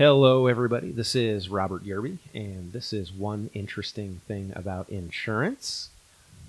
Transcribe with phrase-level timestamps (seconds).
[0.00, 0.92] Hello, everybody.
[0.92, 5.90] This is Robert Yerby, and this is one interesting thing about insurance.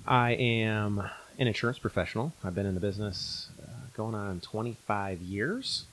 [0.07, 0.99] I am
[1.37, 2.31] an insurance professional.
[2.45, 5.83] I've been in the business uh, going on 25 years.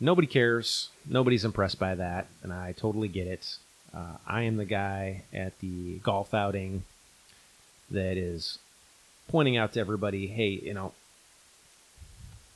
[0.00, 0.88] Nobody cares.
[1.06, 3.58] Nobody's impressed by that, and I totally get it.
[3.94, 6.84] Uh, I am the guy at the golf outing
[7.90, 8.60] that is
[9.28, 10.94] pointing out to everybody hey, you know,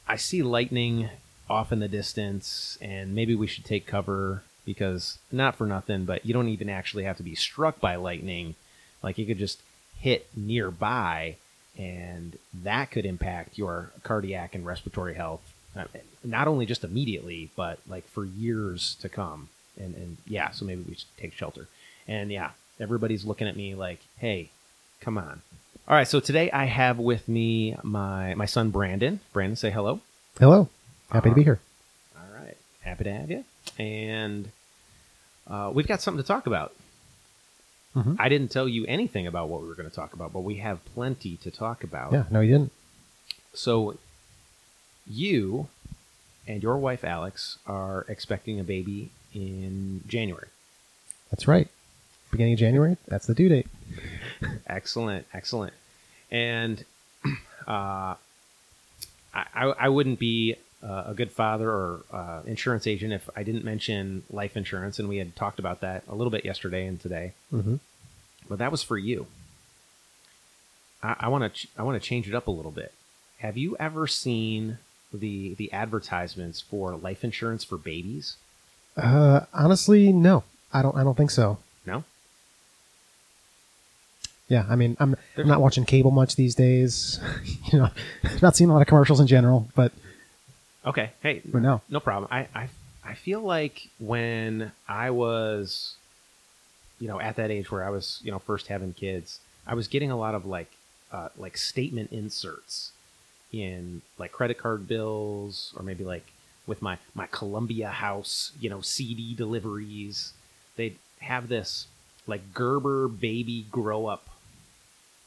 [0.08, 1.10] I see lightning
[1.52, 6.24] off in the distance, and maybe we should take cover because not for nothing, but
[6.24, 8.54] you don't even actually have to be struck by lightning.
[9.02, 9.60] Like you could just
[10.00, 11.36] hit nearby,
[11.76, 15.84] and that could impact your cardiac and respiratory health, uh,
[16.24, 19.48] not only just immediately, but like for years to come.
[19.76, 21.68] And and yeah, so maybe we should take shelter.
[22.08, 24.48] And yeah, everybody's looking at me like, hey,
[25.00, 25.42] come on.
[25.86, 29.20] All right, so today I have with me my my son Brandon.
[29.34, 30.00] Brandon, say hello.
[30.38, 30.68] Hello.
[31.12, 31.60] Happy to be here.
[32.16, 33.44] All right, happy to have you.
[33.78, 34.50] And
[35.48, 36.74] uh, we've got something to talk about.
[37.96, 38.16] Mhm.
[38.18, 40.56] I didn't tell you anything about what we were going to talk about, but we
[40.56, 42.12] have plenty to talk about.
[42.12, 42.72] Yeah, no, you didn't.
[43.52, 43.98] So,
[45.06, 45.68] you
[46.48, 50.48] and your wife Alex are expecting a baby in January.
[51.30, 51.68] That's right.
[52.30, 53.66] Beginning of January, that's the due date.
[54.66, 55.74] Excellent, excellent.
[56.30, 56.82] And
[57.68, 58.14] uh,
[59.34, 63.42] I, I I wouldn't be uh, a good father or uh, insurance agent if I
[63.42, 67.00] didn't mention life insurance, and we had talked about that a little bit yesterday and
[67.00, 67.32] today.
[67.52, 67.76] Mm-hmm.
[68.48, 69.26] But that was for you.
[71.02, 72.92] I want to ch- I want to change it up a little bit.
[73.38, 74.78] Have you ever seen
[75.12, 78.36] the the advertisements for life insurance for babies?
[78.96, 80.96] Uh, honestly, no, I don't.
[80.96, 81.58] I don't think so.
[81.86, 82.04] No.
[84.48, 87.18] Yeah, I mean, I'm, I'm not watching cable much these days.
[87.72, 87.88] you know,
[88.42, 89.68] not seeing a lot of commercials in general.
[89.74, 89.92] But
[90.84, 91.10] Okay.
[91.22, 92.28] Hey, but no, No problem.
[92.30, 92.68] I, I
[93.04, 95.94] I feel like when I was,
[97.00, 99.88] you know, at that age where I was, you know, first having kids, I was
[99.88, 100.70] getting a lot of like,
[101.12, 102.92] uh, like statement inserts
[103.52, 106.26] in like credit card bills or maybe like
[106.66, 110.32] with my my Columbia House, you know, CD deliveries.
[110.76, 111.86] They'd have this
[112.26, 114.28] like Gerber baby grow up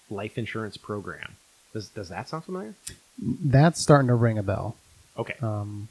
[0.09, 1.35] life insurance program.
[1.73, 2.75] Does does that sound familiar?
[3.17, 4.75] that's starting to ring a bell.
[5.17, 5.35] Okay.
[5.41, 5.87] Um,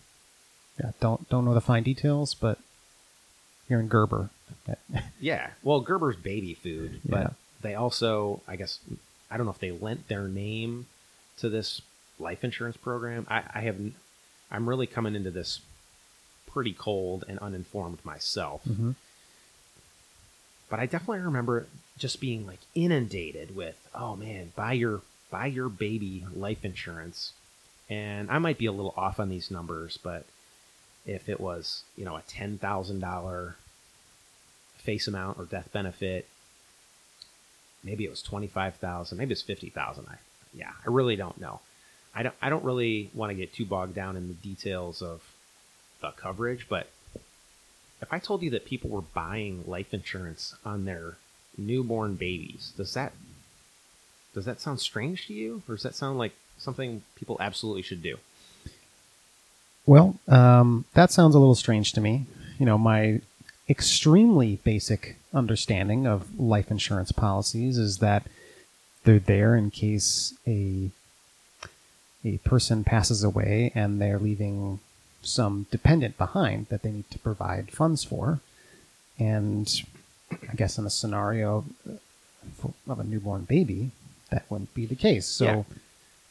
[0.78, 2.58] yeah, don't don't know the fine details, but
[3.68, 4.30] you're in Gerber.
[5.20, 5.50] Yeah.
[5.62, 7.30] Well, Gerber's baby food, but Yeah.
[7.62, 8.78] they also, I guess,
[9.30, 10.86] I don't know if they lent their name
[11.38, 11.80] to this
[12.18, 13.26] life insurance program.
[13.30, 13.76] I, I have,
[14.50, 15.60] I'm really coming into this
[16.46, 18.62] pretty cold and uninformed myself.
[18.64, 18.92] hmm
[20.68, 21.66] But I definitely remember
[21.98, 27.32] just being like inundated with, oh man, buy your buy your baby life insurance.
[27.88, 30.24] And I might be a little off on these numbers, but
[31.06, 33.56] if it was, you know, a ten thousand dollar
[34.78, 36.26] face amount or death benefit,
[37.82, 40.06] maybe it was twenty five thousand, maybe it's fifty thousand.
[40.08, 40.16] I
[40.54, 41.60] yeah, I really don't know.
[42.14, 45.22] I don't I don't really want to get too bogged down in the details of
[46.00, 46.88] the coverage, but
[48.00, 51.16] if I told you that people were buying life insurance on their
[51.56, 53.12] newborn babies, does that
[54.34, 58.02] does that sound strange to you, or does that sound like something people absolutely should
[58.02, 58.18] do?
[59.86, 62.24] Well, um, that sounds a little strange to me.
[62.58, 63.20] You know, my
[63.68, 68.26] extremely basic understanding of life insurance policies is that
[69.04, 70.90] they're there in case a
[72.24, 74.80] a person passes away and they're leaving
[75.20, 78.40] some dependent behind that they need to provide funds for.
[79.18, 79.70] And
[80.50, 81.66] I guess in a scenario
[82.88, 83.90] of a newborn baby,
[84.30, 85.26] that wouldn't be the case.
[85.26, 85.62] So Yeah.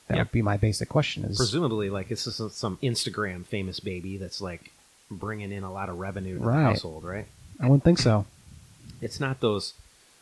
[0.07, 0.21] That Yeah.
[0.23, 4.41] would be my basic question: is Presumably, like this is some Instagram famous baby that's
[4.41, 4.71] like
[5.11, 6.57] bringing in a lot of revenue to Right.
[6.57, 7.27] the household, right?
[7.59, 8.25] I wouldn't think so.
[9.01, 9.73] It's not those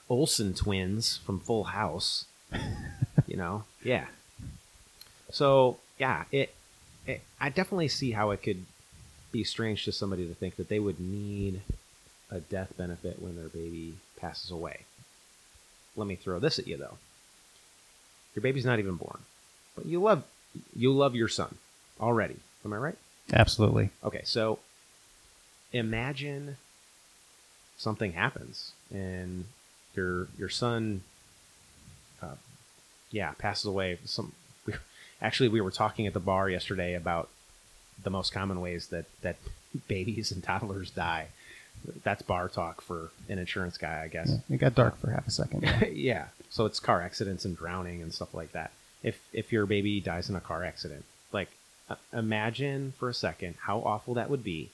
[0.10, 2.26] Olsen twins from Full House,
[3.28, 3.64] you know?
[3.84, 4.08] Yeah.
[5.32, 6.54] So yeah, it,
[7.08, 7.22] it.
[7.40, 8.66] I definitely see how it could
[9.32, 11.62] be strange to somebody to think that they would need
[12.30, 14.82] a death benefit when their baby passes away.
[15.96, 16.98] Let me throw this at you though.
[18.36, 19.20] Your baby's not even born,
[19.86, 20.24] you love
[20.76, 21.56] you love your son
[22.00, 22.38] already.
[22.66, 22.98] Am I right?
[23.34, 23.90] Absolutely.
[24.04, 24.60] Okay, so
[25.72, 26.58] imagine
[27.78, 29.46] something happens and
[29.96, 31.02] your your son,
[32.22, 32.36] uh,
[33.12, 33.98] yeah, passes away.
[34.06, 34.34] Some
[34.66, 34.74] we,
[35.22, 37.30] actually we were talking at the bar yesterday about
[38.04, 39.38] the most common ways that that
[39.88, 41.28] babies and toddlers die.
[42.04, 44.30] That's bar talk for an insurance guy, I guess.
[44.30, 45.64] Yeah, it got dark for half a second.
[45.64, 45.86] Yeah.
[45.92, 46.26] yeah.
[46.50, 48.72] So it's car accidents and drowning and stuff like that.
[49.04, 51.50] If if your baby dies in a car accident, like
[51.90, 54.70] uh, imagine for a second how awful that would be.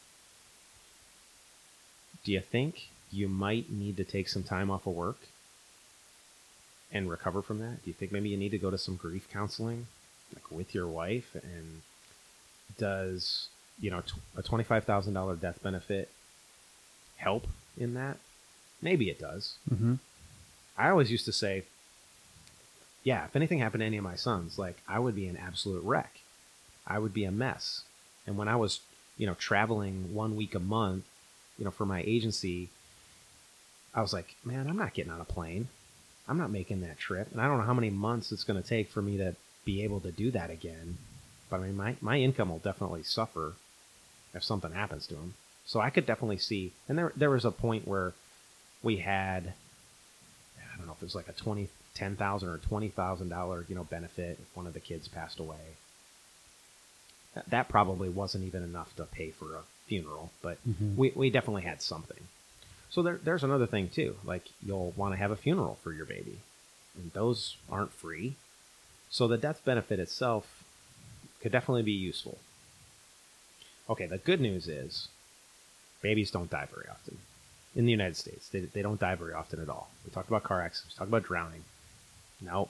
[2.28, 5.18] do you think you might need to take some time off of work
[6.92, 7.84] and recover from that?
[7.84, 9.88] Do you think maybe you need to go to some grief counseling,
[10.36, 11.36] like with your wife?
[11.36, 11.84] And
[12.78, 13.48] does
[13.80, 14.04] you know
[14.36, 16.10] a twenty five thousand dollar death benefit
[17.16, 17.48] help
[17.78, 18.18] in that?
[18.82, 19.56] Maybe it does.
[19.74, 19.96] Mm-hmm.
[20.78, 21.64] I always used to say,
[23.07, 25.81] yeah, if anything happened to any of my sons, like I would be an absolute
[25.86, 26.19] wreck.
[26.86, 27.83] I would be a mess.
[28.25, 28.81] And when I was,
[29.18, 31.06] you know, traveling one week a month,
[31.57, 32.68] you know, for my agency,
[33.95, 35.69] I was like, man, I'm not getting on a plane.
[36.27, 37.30] I'm not making that trip.
[37.31, 39.86] And I don't know how many months it's going to take for me to be
[39.86, 40.98] able to do that again.
[41.50, 43.54] But I mean, my, my income will definitely suffer
[44.33, 45.36] if something happens to him.
[45.65, 46.74] So I could definitely see.
[46.89, 48.12] And there, there was a point where
[48.83, 49.54] we had,
[50.57, 54.38] I don't know if it was like a 20, 10000 or $20,000, you know, benefit
[54.42, 55.78] if one of the kids passed away.
[57.34, 60.96] That, that probably wasn't even enough to pay for a funeral, but Mhm.
[60.96, 62.28] we, we definitely had something.
[62.90, 64.16] So there, there's another thing too.
[64.24, 66.40] Like you'll want to have a funeral for your baby,
[66.96, 68.36] and those aren't free.
[69.10, 70.64] So the death benefit itself
[71.42, 72.38] could definitely be useful.
[73.90, 75.08] Okay, the good news is
[76.02, 77.18] babies don't die very often
[77.76, 78.50] in the United States.
[78.50, 79.90] They, they don't die very often at all.
[80.06, 81.64] We talked about car accidents, we talked about drowning.
[82.42, 82.69] No,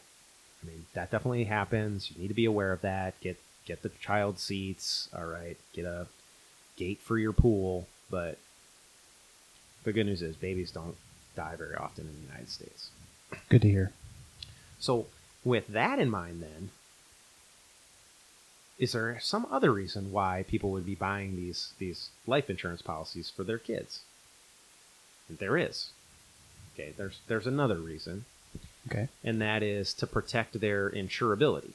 [0.63, 2.11] I mean that definitely happens.
[2.11, 3.19] You need to be aware of that.
[3.21, 5.09] Get get the child seats.
[5.15, 6.07] All right, get a
[6.77, 7.87] gate for your pool.
[8.09, 8.37] But
[9.83, 10.95] the good news is babies don't
[11.35, 12.89] die very often in the United States.
[13.49, 13.91] Good to hear.
[14.79, 15.07] So,
[15.43, 16.69] with that in mind, then,
[18.77, 23.29] is there some other reason why people would be buying these these life insurance policies
[23.29, 24.01] for their kids?
[25.29, 25.89] There is.
[26.73, 28.25] Okay, there's there's another reason,
[28.87, 29.09] Okay.
[29.23, 31.71] and that is to protect their insurability.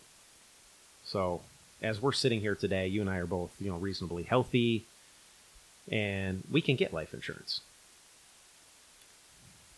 [1.04, 1.42] So,
[1.82, 4.84] as we're sitting here today, you and I are both you know reasonably healthy,
[5.90, 7.60] and we can get life insurance.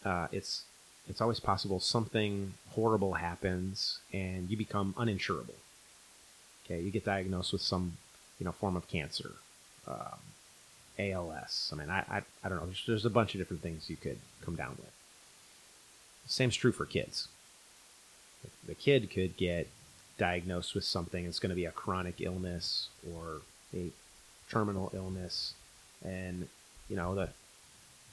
[0.04, 0.64] Uh, it's
[1.08, 5.54] it's always possible something horrible happens and you become uninsurable.
[6.64, 7.98] Okay, you get diagnosed with some,
[8.38, 9.32] you know, form of cancer,
[9.86, 10.18] um,
[10.98, 11.70] ALS.
[11.72, 12.64] I mean, I, I, I don't know.
[12.66, 14.90] There's, there's a bunch of different things you could come down with.
[16.26, 17.28] Same's true for kids.
[18.66, 19.68] The kid could get
[20.18, 21.24] diagnosed with something.
[21.24, 23.42] It's going to be a chronic illness or
[23.74, 23.90] a
[24.50, 25.54] terminal illness,
[26.04, 26.48] and
[26.88, 27.30] you know the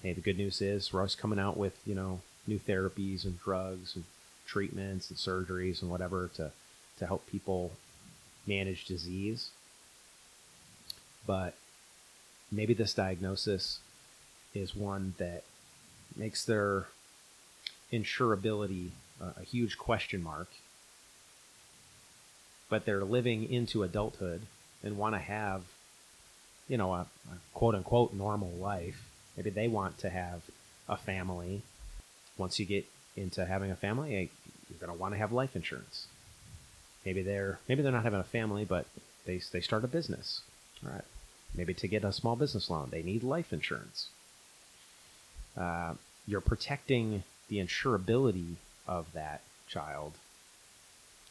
[0.02, 3.40] hey, the good news is we're always coming out with you know new therapies and
[3.40, 4.06] drugs and
[4.46, 6.52] treatments and surgeries and whatever to
[6.98, 7.72] to help people
[8.48, 9.50] manage disease.
[11.26, 11.56] But
[12.52, 13.80] maybe this diagnosis
[14.54, 15.44] is one that
[16.16, 16.88] makes their
[17.92, 18.90] insurability
[19.22, 20.48] uh, a huge question mark.
[22.70, 24.42] But they're living into adulthood
[24.84, 25.64] and want to have,
[26.68, 29.10] you know, a, a quote unquote normal life.
[29.38, 30.42] Maybe they want to have
[30.88, 31.62] a family.
[32.38, 32.86] Once you get
[33.16, 34.28] into having a family, eh,
[34.70, 36.08] you're going to want to have life insurance.
[37.06, 38.86] Maybe they're maybe they're not having a family, but
[39.26, 40.42] they they start a business.
[40.86, 41.04] All right.
[41.54, 44.08] Maybe to get a small business loan, they need life insurance.
[45.58, 45.96] Uh,
[46.26, 48.56] you're protecting the insurability
[48.88, 50.14] of that child.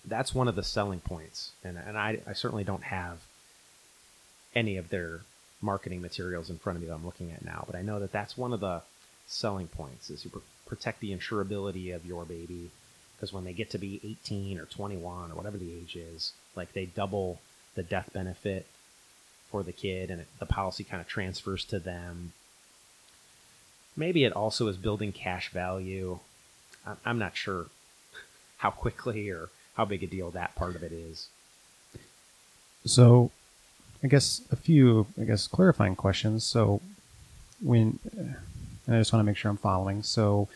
[0.04, 3.18] That's one of the selling points, and and I, I certainly don't have
[4.54, 5.22] any of their
[5.60, 8.12] marketing materials in front of me that I'm looking at now, but I know that
[8.12, 8.82] that's one of the
[9.26, 12.70] selling points is you pr- protect the insurability of your baby
[13.16, 16.72] because when they get to be 18 or 21 or whatever the age is, like
[16.72, 17.40] they double
[17.74, 18.66] the death benefit
[19.50, 22.32] for the kid and it, the policy kind of transfers to them.
[23.96, 26.18] Maybe it also is building cash value.
[27.04, 27.66] I'm, not sure
[28.58, 31.28] how quickly or how big a deal that part of it is.
[32.86, 33.30] So,
[34.02, 36.44] I guess a few, I guess, clarifying questions.
[36.44, 36.80] So,
[37.62, 37.98] when,
[38.88, 40.02] I just want to make sure I'm following.
[40.02, 40.48] So,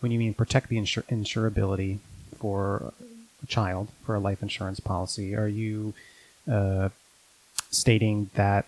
[0.00, 1.98] when you mean protect the insur- insurability
[2.38, 2.92] for
[3.42, 5.94] a child for a life insurance policy, are you
[6.50, 6.88] uh,
[7.70, 8.66] stating that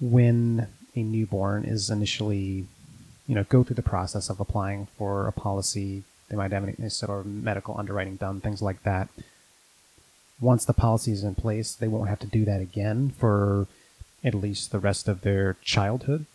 [0.00, 2.66] when a newborn is initially,
[3.28, 6.88] you know, go through the process of applying for a policy, they might have any
[6.88, 9.08] sort of medical underwriting done, things like that
[10.40, 13.66] once the policy is in place, they won't have to do that again for
[14.24, 16.26] at least the rest of their childhood?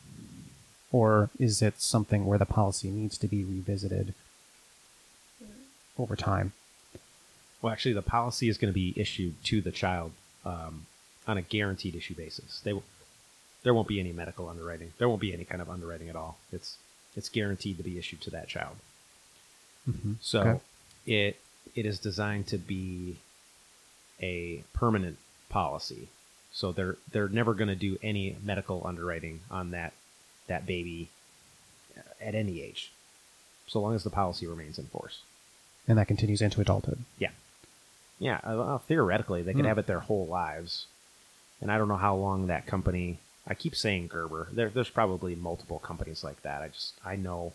[0.91, 4.13] Or is it something where the policy needs to be revisited
[5.97, 6.53] over time?
[7.61, 10.11] Well, actually, the policy is going to be issued to the child
[10.45, 10.85] um,
[11.27, 12.61] on a guaranteed issue basis.
[12.63, 12.73] They
[13.63, 14.91] there won't be any medical underwriting.
[14.97, 16.37] There won't be any kind of underwriting at all.
[16.51, 16.77] It's
[17.15, 18.75] it's guaranteed to be issued to that child.
[19.89, 20.13] Mm-hmm.
[20.21, 20.59] So Okay.
[21.05, 21.39] it
[21.75, 23.17] it is designed to be
[24.21, 25.17] a permanent
[25.49, 26.09] policy.
[26.51, 29.93] So they're they're never going to do any medical underwriting on that
[30.47, 31.09] that baby
[32.21, 32.91] at any age,
[33.67, 35.21] so long as the policy remains in force.
[35.87, 36.99] And that continues into adulthood.
[37.19, 37.31] Yeah,
[38.19, 38.39] yeah.
[38.43, 39.67] uh, theoretically, they could Hmm.
[39.67, 40.85] have it their whole lives,
[41.61, 43.19] and I don't know how long that company.
[43.47, 44.47] I keep saying Gerber.
[44.51, 46.61] There, there's probably multiple companies like that.
[46.61, 47.53] I just I know.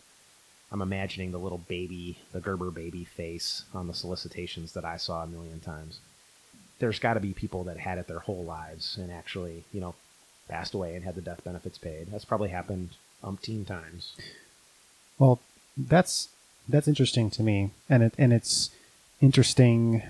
[0.71, 5.23] I'm imagining the little baby, the Gerber baby face on the solicitations that I saw
[5.23, 6.01] a million times.
[6.79, 9.95] There's got to be people that had it their whole lives and actually, you know,
[10.47, 12.09] passed away and had the death benefits paid.
[12.11, 12.91] That's probably happened
[13.25, 14.13] umpteen times.
[15.19, 15.41] Well,
[15.77, 16.29] that's
[16.69, 18.71] that's interesting to me, and it and it's
[19.21, 20.03] interesting,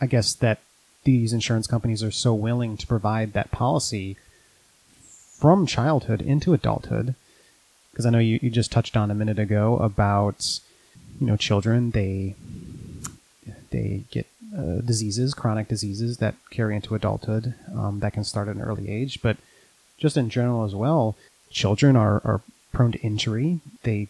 [0.00, 0.58] I guess that
[1.04, 4.16] these insurance companies are so willing to provide that policy
[5.38, 7.14] from childhood into adulthood,
[7.90, 10.60] because I know you, you just touched on a minute ago about
[11.20, 12.34] you know children they
[13.70, 14.26] they get
[14.56, 18.88] uh, diseases, chronic diseases that carry into adulthood um, that can start at an early
[18.88, 19.36] age, but
[19.98, 21.16] just in general as well,
[21.50, 22.40] children are, are
[22.72, 23.60] prone to injury.
[23.82, 24.08] They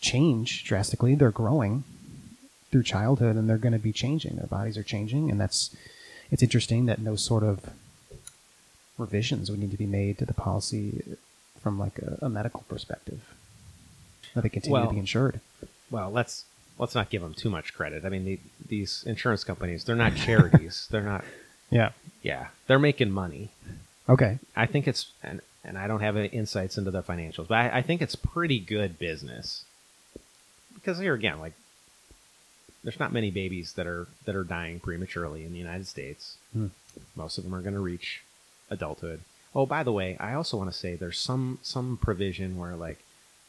[0.00, 1.14] change drastically.
[1.14, 1.84] They're growing
[2.70, 4.36] through childhood, and they're going to be changing.
[4.36, 5.74] Their bodies are changing, and that's
[6.30, 7.70] it's interesting that no sort of
[8.98, 11.16] revisions would need to be made to the policy
[11.60, 13.20] from like a, a medical perspective.
[14.34, 15.40] That they continue Well- to be insured.
[15.90, 16.44] Well, let's
[16.78, 18.04] let's not give them too much credit.
[18.04, 20.88] I mean, the, these insurance companies, they're not charities.
[20.90, 21.24] they're not.
[21.70, 21.90] Yeah.
[22.22, 23.50] Yeah, they're making money.
[24.08, 24.38] Okay.
[24.56, 27.78] I think it's and and I don't have any insights into the financials, but I,
[27.78, 29.64] I think it's pretty good business.
[30.74, 31.54] Because here again, like
[32.82, 36.36] there's not many babies that are that are dying prematurely in the United States.
[36.52, 36.68] Hmm.
[37.14, 38.22] Most of them are going to reach
[38.70, 39.20] adulthood.
[39.54, 42.98] Oh, by the way, I also want to say there's some some provision where like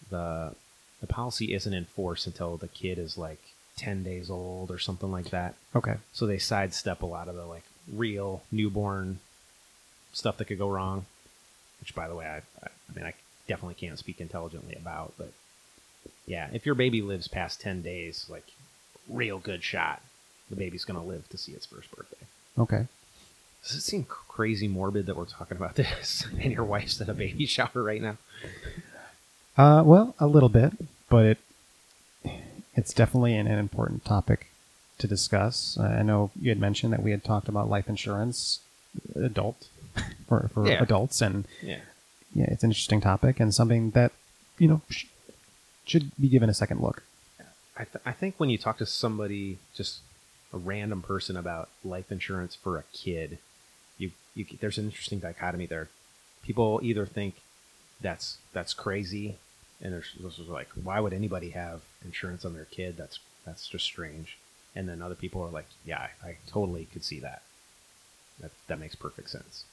[0.09, 0.55] the
[1.01, 3.39] the policy isn't enforced until the kid is like
[3.77, 5.53] 10 days old or something like that.
[5.75, 5.95] Okay.
[6.11, 9.19] So they sidestep a lot of the like real newborn
[10.11, 11.05] stuff that could go wrong.
[11.79, 13.13] Which, by the way, I, I, I mean, I
[13.47, 15.13] definitely can't speak intelligently about.
[15.17, 15.31] But
[16.25, 18.45] yeah, if your baby lives past ten days, like
[19.07, 20.01] real good shot,
[20.49, 22.25] the baby's gonna live to see its first birthday.
[22.57, 22.87] Okay.
[23.67, 27.13] Does it seem crazy morbid that we're talking about this and your wife's at a
[27.13, 28.17] baby shower right now?
[29.57, 30.73] Uh, well, a little bit,
[31.09, 31.37] but it
[32.75, 34.47] it's definitely an, an important topic
[34.99, 35.77] to discuss.
[35.79, 38.59] Uh, I know you had mentioned that we had talked about life insurance,
[39.15, 39.67] adult
[40.27, 40.81] for for Yeah.
[40.81, 41.79] adults, and Yeah.
[42.33, 44.11] yeah, it's an interesting topic and something that
[44.59, 45.05] you know sh-
[45.85, 47.03] should be given a second look.
[47.79, 49.99] I, th- I think when you talk to somebody, just
[50.53, 53.37] a random person about life insurance for a kid,
[53.97, 55.89] you, you there's an interesting dichotomy there.
[56.43, 57.35] People either think
[58.01, 59.37] that's that's crazy,
[59.81, 62.95] and there's this is like, why would anybody have insurance on their kid?
[62.97, 64.37] That's that's just strange.
[64.75, 67.41] And then other people are like, yeah, I, I totally could see that.
[68.39, 69.65] That that makes perfect sense.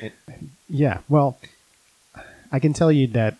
[0.00, 0.12] It-
[0.68, 1.36] Yeah, well,
[2.50, 3.36] I can tell you that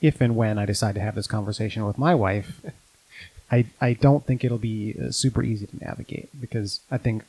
[0.00, 2.60] if and when I decide to have this conversation with my wife,
[3.50, 7.24] I I don't think it'll be uh, super easy to navigate because I think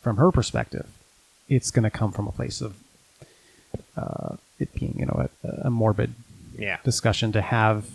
[0.00, 0.86] from her perspective,
[1.48, 2.76] it's going to come from a place of
[3.96, 6.14] uh, it being you know a, a morbid
[6.58, 7.86] yeah, discussion to have,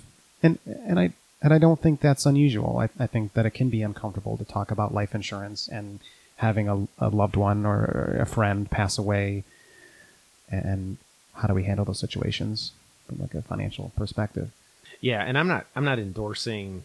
[0.43, 2.77] and and I and I don't think that's unusual.
[2.77, 5.99] I, I think that it can be uncomfortable to talk about life insurance and
[6.37, 9.43] having a, a loved one or a friend pass away,
[10.49, 10.97] and
[11.33, 12.71] how do we handle those situations
[13.07, 14.51] from like a financial perspective?
[15.01, 16.83] Yeah, and I'm not I'm not endorsing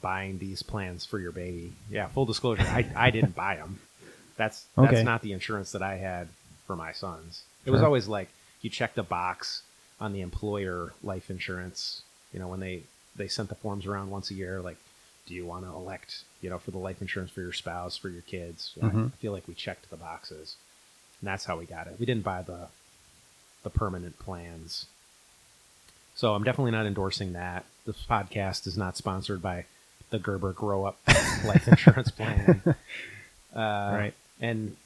[0.00, 1.72] buying these plans for your baby.
[1.90, 3.78] Yeah, full disclosure, I, I didn't buy them.
[4.36, 5.02] That's that's Okay.
[5.02, 6.28] not the insurance that I had
[6.66, 7.42] for my sons.
[7.64, 8.28] It was always like
[8.62, 9.62] you checked a box
[10.00, 12.02] on the employer life insurance.
[12.32, 12.82] You know, when they
[13.16, 14.76] they sent the forms around once a year, like,
[15.26, 18.08] do you want to elect, you know, for the life insurance for your spouse, for
[18.10, 18.72] your kids?
[18.82, 19.12] I Mhm.
[19.14, 20.56] feel like we checked the boxes,
[21.20, 21.96] and that's how we got it.
[21.98, 22.68] We didn't buy the
[23.62, 24.86] the permanent plans.
[26.14, 27.64] So I'm definitely not endorsing that.
[27.86, 29.64] This podcast is not sponsored by
[30.10, 30.98] the Gerber Grow Up
[31.44, 32.62] Life Insurance Plan.
[33.54, 34.14] Uh, Right.
[34.40, 34.76] And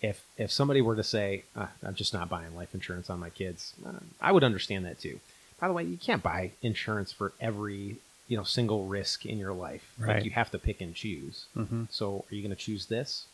[0.00, 3.30] if if somebody were to say, uh, "I'm just not buying life insurance on my
[3.30, 5.20] kids," uh, I would understand that too.
[5.60, 7.96] By the way, you can't buy insurance for every
[8.28, 9.92] you know single risk in your life.
[9.98, 10.16] Right.
[10.16, 11.46] Like you have to pick and choose.
[11.56, 11.84] Mm-hmm.
[11.90, 13.26] So are you going to choose this?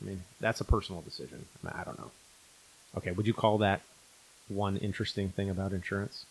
[0.00, 1.46] I mean, that's a personal decision.
[1.64, 2.10] I, don't know.
[2.96, 3.82] Okay, would you call that
[4.48, 6.26] one interesting thing about insurance?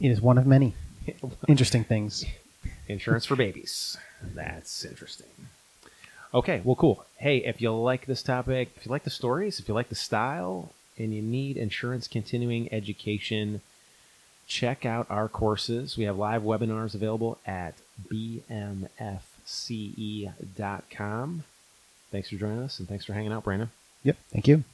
[0.00, 0.74] It is one of many
[1.48, 2.24] interesting things.
[2.86, 3.96] insurance for babies.
[4.22, 5.28] That's interesting.
[6.34, 7.04] Okay, well, cool.
[7.18, 9.94] Hey, if you like this topic, if you like the stories, if you like the
[9.94, 13.60] style, and you need insurance continuing education,
[14.46, 15.96] check out our courses.
[15.96, 17.74] We have live webinars available at
[18.10, 18.44] bmfce.com.
[22.10, 23.70] Thanks for joining us, and thanks for hanging out, Brandon.
[24.02, 24.64] Yep, thank you.